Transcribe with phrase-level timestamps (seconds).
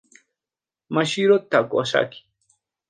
[0.93, 2.19] Masahiro Takahashi